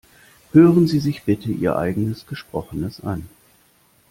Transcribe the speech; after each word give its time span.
Hören 0.53 0.87
Sie 0.87 0.99
sich 0.99 1.25
bitte 1.25 1.51
Ihr 1.51 1.75
eigenes 1.77 2.25
Gesprochenes 2.25 3.01
an. 3.01 3.29